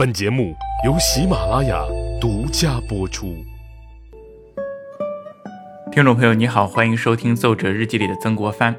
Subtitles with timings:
[0.00, 1.84] 本节目由喜马拉雅
[2.18, 3.44] 独家播出。
[5.92, 8.74] 听众朋友，你好，欢迎收听《奏折日记》里的曾国藩。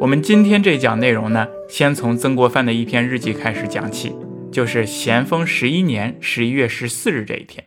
[0.00, 4.14] 我们今天这讲内容呢，先从曾国藩的一篇日记开始讲起，
[4.52, 7.64] 就是咸丰十一年十一月十四日这一天。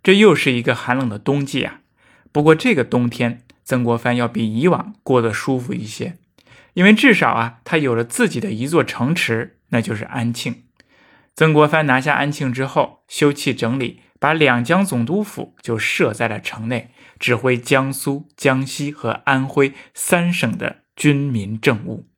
[0.00, 1.80] 这又是一个寒冷的冬季啊，
[2.30, 6.14] 不过这个冬天，曾国藩要比以往过得舒服一些，
[6.74, 9.56] 因为至少啊，他有了自己的一座城池。
[9.70, 10.64] 那就是安庆。
[11.34, 22.08] 曾国藩拿下安庆之后，修葺整理，把两江总督府就设在了城内，指挥江苏、江西和安徽三省的军民政务。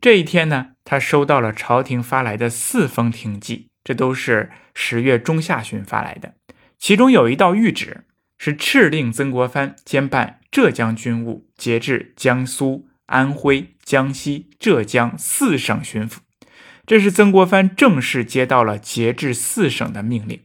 [0.00, 6.34] 这一天呢，他收到了朝廷发来的四封廷记，这都是十月中下旬发来的。
[6.76, 8.04] 其中有一道谕旨，
[8.36, 16.18] 是敕令曾国藩兼办浙江军务，节制江苏、安徽、江西、浙江四省巡抚。
[16.86, 20.42] 这是曾国藩正式接到了节制四省的命令。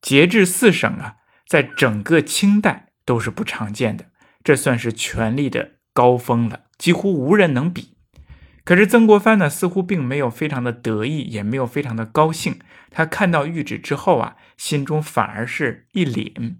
[0.00, 4.06] 节制四省啊，在整个清代都是不常见的，
[4.42, 7.94] 这算是权力的高峰了，几乎无人能比。
[8.64, 12.58] 可是曾国藩呢，似乎并没有非常的得意，也没有非常的高兴。
[12.90, 16.56] 他看到谕旨之后啊，心中反而是一凛。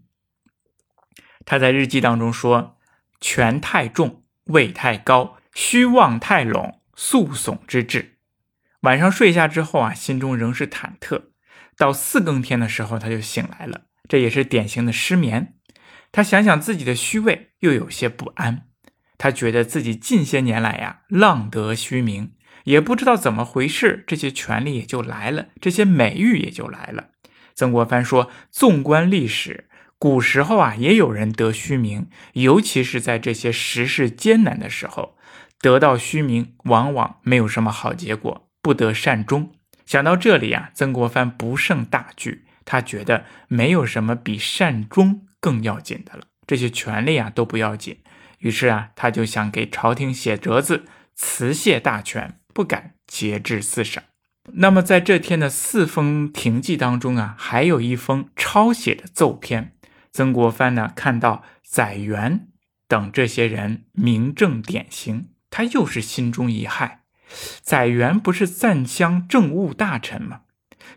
[1.44, 2.78] 他在日记当中说
[3.20, 8.18] ：“权太重，位太高，虚妄太拢，诉讼之至。”
[8.83, 11.22] 晚上睡下之后啊，心中仍是忐忑。
[11.77, 15.55] 到四更天的时候，他就醒来了，这也是典型的失眠。
[16.11, 18.66] 他想想自己的虚位，又有些不安。
[19.16, 22.33] 他觉得自己近些年来呀，浪得虚名，
[22.64, 27.11] 也不知道怎么回事，这些权力也就来了，这些美誉也就来了。
[27.55, 35.17] 曾国藩说：“纵观历史，古时候啊，也有人得虚名，尤其是在这些时事艰难的时候，
[35.61, 39.52] 得到虚名，往往没有什么好结果。”不得善终。
[39.84, 42.46] 想到这里啊，曾国藩不胜大惧。
[42.64, 46.27] 他觉得没有什么比善终更要紧的了。
[46.46, 47.98] 这些权利啊都不要紧。
[48.39, 50.84] 于是啊，他就想给朝廷写折子
[51.17, 54.00] 辞谢大权，不敢节制四省。
[54.52, 59.74] 那么在这天的四封廷记当中啊，还有一封抄写的奏篇。
[60.12, 62.48] 曾国藩呢看到载元
[62.86, 66.98] 等这些人明正典刑，他又是心中一骇。
[67.60, 70.40] 载元不是赞襄政务大臣吗？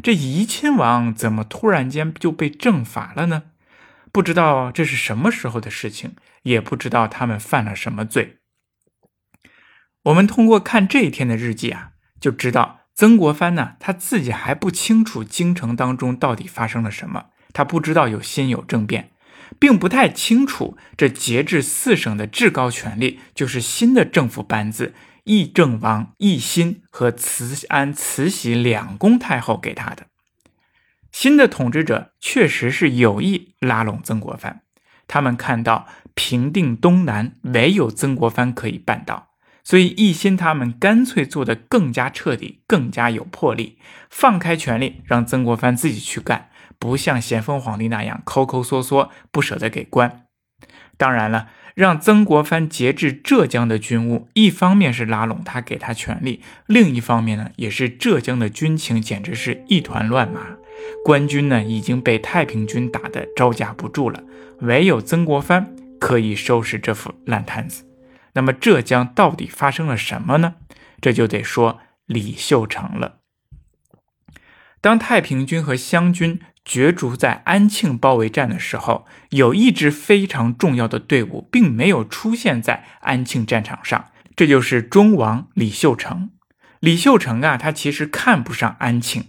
[0.03, 3.43] 这怡亲王怎么突然间就被正法了呢？
[4.11, 8.37] 不知道这是什么时候的事情，也不知道他们犯了什么罪。
[10.03, 19.11] 我们通过看这一天的日记啊，就知道曾国藩呢，他自己还不清楚京城当中到底发生了什么，他不知道有辛酉政变，
[19.59, 24.93] 并不太清楚这节制四省的至高权力就是新的政府班子。
[25.25, 30.05] 义正王奕欣和慈安慈禧两宫太后给他的
[31.11, 34.61] 新的统治者确实是有意拉拢曾国藩，
[35.07, 39.29] 他们看到平定东南唯有曾国藩可以办到，
[39.63, 50.24] 所以奕欣他们干脆做得更加彻底，更加有魄力，放开权力让曾国藩自己去干，不像咸丰皇帝那样抠抠缩缩，不舍得给官。
[50.97, 51.47] 当然了。
[51.75, 60.55] 让曾国藩节制浙江的军务，一方面是拉拢他，给他权力；另一方面呢，也是浙江的军情简直是一团乱麻，
[61.03, 64.23] 官军呢已经被太平军打得招架不住了，
[64.61, 67.83] 唯有曾国藩可以收拾这副烂摊子。
[68.35, 70.55] 那么浙江到底发生了什么呢？
[71.01, 73.17] 这就得说李秀成了。
[74.85, 76.39] 当太平军和湘军。
[76.63, 86.29] 角逐在安庆包围战的时候，有一支非常重要的队伍并没有出现在安庆战场上，这就是忠王李秀成。
[86.79, 89.25] 李秀成啊，他其实看不上安庆，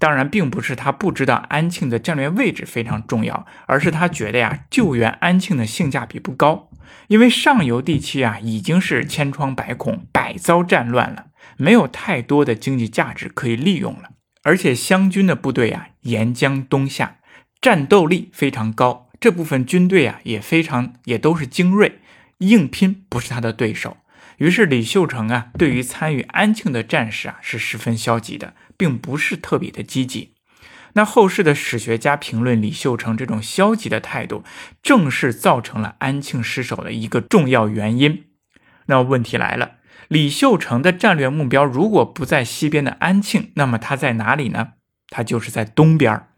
[0.00, 6.70] 当然并不是他不知道安庆的战略位置非常重要，而是他觉得呀，救援安庆的性价比不高，
[7.08, 11.26] 因为上游地区啊已经是千疮百孔、百遭战乱了，
[11.56, 14.10] 没有太多的经济价值可以利用了。
[14.46, 17.16] 而且湘军的部队啊，沿江东下，
[17.60, 19.10] 战斗力非常高。
[19.18, 21.98] 这部分军队啊，也非常也都是精锐，
[22.38, 23.96] 硬拼不是他的对手。
[24.36, 30.34] 于是李秀成啊，对于参与安庆的战事啊，是十分消极的，并不是特别的积极。
[30.92, 34.44] 那后世的史学家评论李秀成这种消极的态度，
[34.80, 38.26] 正是造成了安庆失守的一个重要原因。
[38.86, 39.72] 那问题来了。
[40.08, 44.74] 李秀成的战略目标如果不在西边的安庆，那么他在哪里呢？
[45.08, 46.28] 他就是在东边，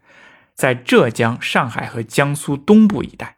[0.55, 3.37] 在浙江、上海和江苏东部一带。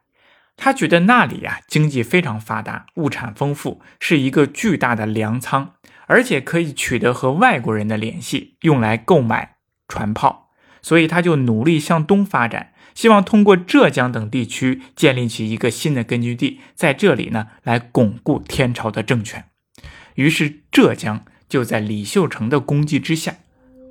[0.57, 5.73] 他觉得那里呀经济非常发达，物产丰富，是一个巨大的粮仓。
[6.07, 9.55] 而且可以取得和外国人的联系，用来购买
[9.87, 10.49] 船炮。
[10.81, 19.45] 所以他就努力向东发展，希望通过浙江等地区建立起一个新的根据地，在这里呢来巩固天朝的政权。
[20.15, 23.35] 于是浙江就在李秀成的攻击之下，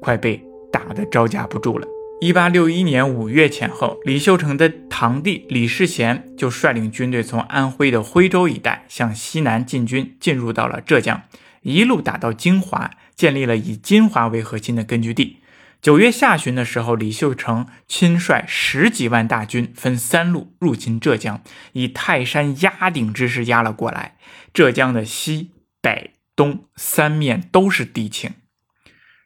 [0.00, 1.86] 快被打得招架不住了。
[2.20, 11.22] 一八六一年五月前后，李秀成的堂弟李世贤就率领军队从安徽的徽州一带向西南进军，进入到了浙江，
[11.62, 15.38] 一路打到金华，建立了以金华为核心的根据地。
[15.80, 21.42] 九月下旬的时候，李秀成亲率十几万大军，分三路入侵浙江，
[21.72, 24.16] 以泰山压顶之势压了过来。
[24.52, 25.52] 浙江的西
[25.82, 28.32] 北东三面都是敌情，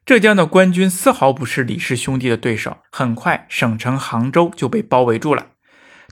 [0.07, 2.79] 浙江的官军丝毫不是李氏兄弟的对手。
[2.91, 5.49] 很快，省城杭州就被包围住了。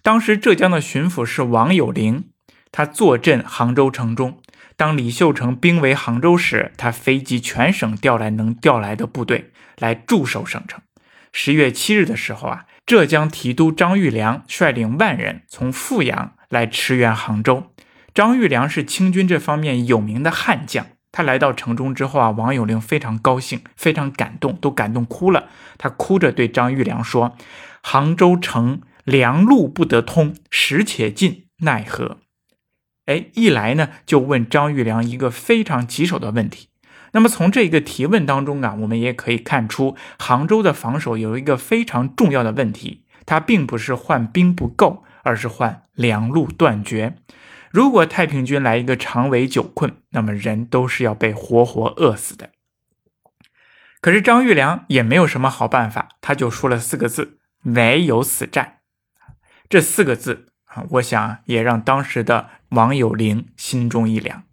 [0.03, 2.29] 当时，浙江的巡抚是王有龄，
[2.73, 4.41] 他坐镇杭州城中。
[4.77, 10.81] 当李秀成兵围杭州时，他飞集全省调来能调来的部队来驻守省城。
[11.33, 17.73] 十月七日的时候啊，浙江提督张玉良率领万人从富阳来驰援杭州。
[18.15, 20.87] 张玉良是清军这方面有名的悍将。
[21.11, 25.49] 他来到城中之后啊，王有龄非常高兴，非常感动，都感动哭了。
[25.77, 27.37] 他哭着对张玉良说
[27.83, 32.19] ：“杭州城粮路不得通，食且尽，奈何？”
[33.05, 36.69] 哎，一来呢，就问张玉良一个非常棘手的问题。
[37.13, 47.17] 那么从这个提问当中啊，我们也可以看出，杭州的防守有一个非常重要的问题，它并不是换兵不够，而是换粮路断绝。
[47.73, 52.51] 如果太平军来一个长围久困，那么人都是要被活活饿死的。
[54.01, 58.81] 可是张玉良也没有什么好办法，他就说了四个字：唯有死战。
[59.69, 60.49] 这四个字。
[60.73, 64.45] 啊，我想也让当时的王有龄心中一凉。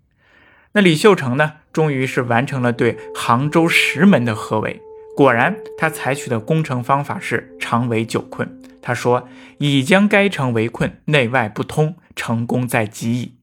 [0.73, 4.81] 那李秀成呢，终于是完成了对杭州石门的合围。
[5.15, 8.61] 果然，他采取的攻城方法是长围久困。
[8.81, 9.27] 他说
[9.59, 13.39] ：“已将该城围困，内外不通，成功在即矣。”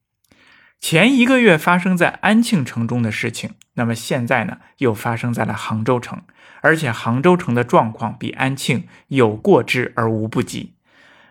[0.78, 6.22] 前一个月发生在安庆城中的事情，那么现在呢，又发生在了杭州城，
[6.60, 10.74] 而且杭州城的状况比安庆有过之而无不及。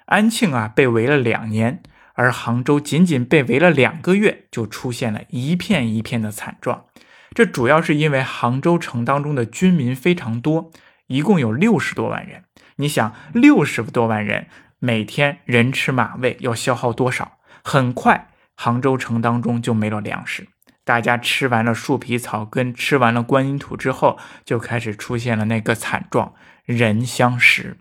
[0.05, 6.85] 安庆啊，被围了两年，而杭州仅仅被围了两个月，就出现了一片一片的惨状。
[7.33, 10.71] 这主要是因为杭州城当中的军民非常多，
[11.07, 12.44] 一共有六十多万人。
[12.77, 14.47] 你想，六十多万人
[14.79, 17.39] 每天人吃马喂，要消耗多少？
[17.63, 20.47] 很快，杭州城当中就没了粮食。
[20.83, 26.35] 大家吃完了树皮草根，吃完了观音土之后，就开始出现了那个惨状：
[26.65, 27.77] 人相食。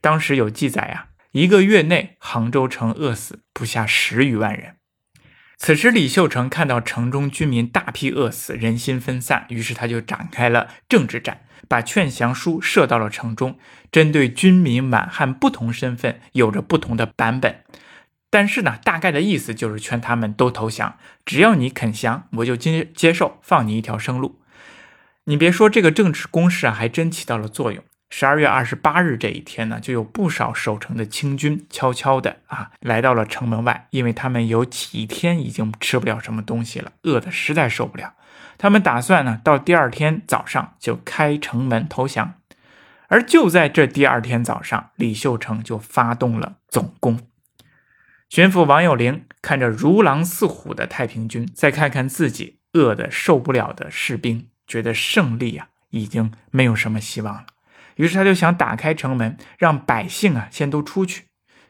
[0.00, 1.06] 当时有记载呀。
[1.32, 4.76] 一个月内，杭州城饿死不下十余万人。
[5.58, 13.58] 此时，李秀成看到城中居民大批饿死，人心分散，于是他就展开了政治战，把劝降书射到了城中，
[13.90, 17.64] 针对军民满汉不同身份，有着不同的版本。
[18.30, 24.40] 但是呢，大概的意思就是劝他们都投降，只要你肯降，我就接接受，放你一条生路。
[25.24, 27.82] 你别说，这个政治攻势啊，还真起到了作用。
[28.10, 38.14] 十二月二十八日这一天呢，就有不少守城的清军悄悄的啊来到了城门外，因为他们有几天已经吃不了什么东西了，饿得实在受不了。
[38.56, 42.34] 他们打算呢，到第二天早上就开城门投降。
[43.08, 47.20] 而就在这第二天早上，李秀成就发动了总攻。
[48.28, 57.46] 巡抚王有龄看着如狼似虎的太平军，再看看自己饿得受不了的士兵，觉得胜利啊已经没有什么希望了。
[57.98, 61.24] 于是他就想打开城门，让百姓啊先都出去。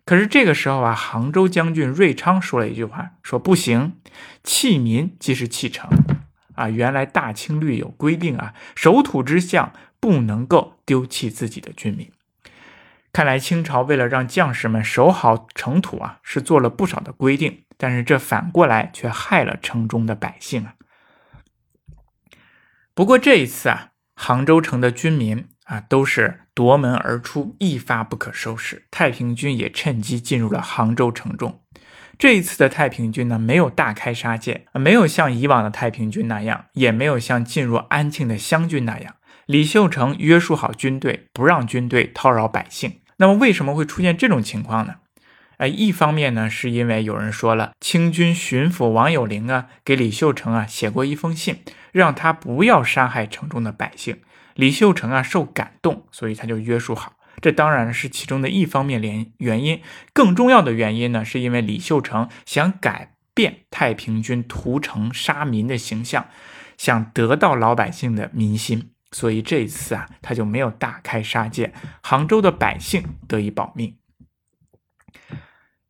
[0.04, 3.98] 可是这个时候啊，杭州将军瑞昌说了一句话，说不行，
[4.44, 5.88] 弃民即是弃城
[6.54, 6.68] 啊。
[6.68, 12.10] 原来大清律有规定啊，守土之相不能够丢弃自己的军民。
[13.10, 20.74] 看来清朝为了让将士们守好城土啊，是做了不少的规定，但是这反过来却害了城中的百姓啊。
[22.94, 25.48] 不过这一次啊，杭州城的军民。
[25.68, 28.84] 啊，都是夺门而出，一发不可收拾。
[28.90, 31.60] 太平军也趁机进入了杭州城中。
[32.18, 39.14] 这一次的太平军呢，没有大开杀戒，没有像以往的太平军那样，也没有像进入安庆的湘军那样。
[39.46, 43.00] 李秀成约束好军队，不让军队叨扰百姓。
[43.18, 44.96] 那么为什么会出现这种情况呢？
[45.58, 54.18] 哎，一方面呢，是因为有人说了，清军巡抚王有龄啊，给李秀成啊写过一封信，让他不要杀害城中的百姓。
[54.58, 57.12] 李秀成啊，受感动，所以他就约束好。
[57.40, 59.80] 这当然是其中的一方面原原因。
[60.12, 66.26] 更重要的原因呢，是因为李秀成想改变太平军屠城杀民的形象，
[66.76, 71.72] 想得到老百姓的民心，所以这一次啊，他就没有大开杀戒，
[72.02, 73.96] 杭州的百姓得以保命。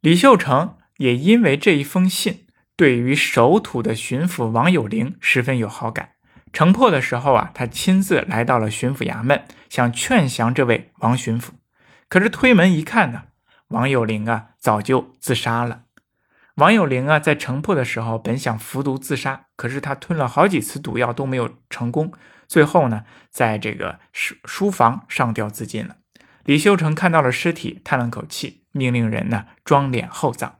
[0.02, 2.44] 李秀成也因为这一封信，
[2.76, 6.10] 对于守土的巡抚王有龄十分有好感。
[6.52, 11.50] 城破的时候啊，他亲自来到了巡抚衙门，想劝降这位王巡抚。
[12.08, 13.24] 可是推门一看呢，
[13.68, 15.82] 王有龄啊早就自杀了。
[16.54, 22.12] 王有龄啊在城破的时候本想服毒自杀，可是他吞了好几次毒药都没有成功，
[22.48, 25.96] 最后呢在这个书书房上吊自尽了。
[26.44, 30.56] 李秀成看到了尸体，叹了口气，命令人呢装殓厚葬。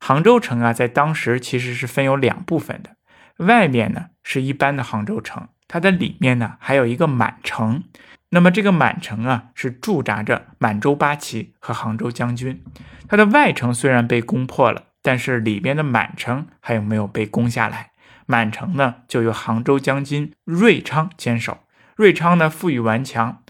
[0.00, 2.93] 杭州城啊在当时其实是分有两部分的。
[3.38, 7.84] 外面呢是一般的杭州城，它的里面呢还有一个满城。
[8.30, 12.62] 那么这个满城啊是驻扎着满洲八旗和杭州将军。
[13.08, 17.92] 它的外城虽然被攻破了，但是里边的满城还有没有被攻下来？
[18.26, 21.58] 满城呢就由杭州将军瑞昌坚守。
[21.94, 23.42] 瑞昌呢负隅顽强。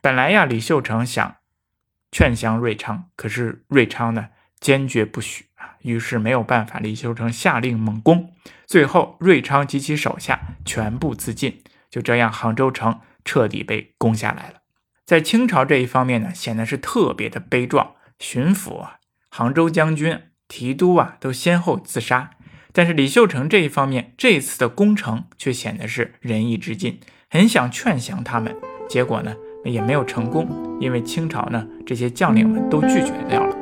[0.00, 1.36] 本来呀，李秀成想
[2.12, 4.28] 劝降瑞昌，可是瑞昌呢
[4.60, 5.49] 坚决不许。
[5.82, 8.32] 于是没有办法，李秀成下令猛攻，
[8.66, 14.60] 最后瑞昌及其手下全部自尽，就这样杭州城彻底被攻下来了。
[15.06, 18.98] 在清朝这一方面呢，显得是特别的悲壮，巡抚啊、
[19.28, 22.30] 杭州将军、提督啊都先后自杀。
[22.72, 28.54] 但是李秀成这一方面，这次的攻城却显得是仁义之尽，很想劝降他们，
[28.88, 33.59] 结果呢也没有成功，因为清朝呢这些将领们都拒绝掉了。